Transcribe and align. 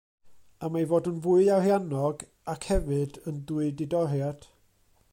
Am 0.67 0.77
ei 0.79 0.87
fod 0.91 1.09
yn 1.11 1.19
fwy 1.25 1.43
ariannog, 1.57 2.25
ac 2.55 2.67
hefyd 2.71 3.21
yn 3.33 3.39
dwy 3.53 3.71
didoriad. 3.83 4.51